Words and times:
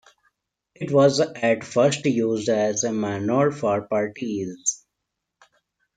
It 0.73 0.89
was 0.91 1.19
at 1.19 1.63
first 1.63 2.03
used 2.07 2.49
as 2.49 2.83
a 2.83 2.91
manor 2.91 3.51
for 3.51 3.83
parties. 3.83 4.83